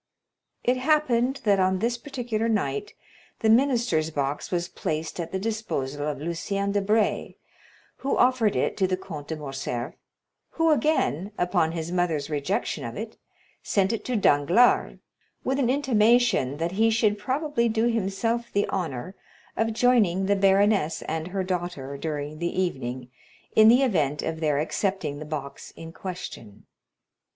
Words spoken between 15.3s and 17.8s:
with an intimation that he should probably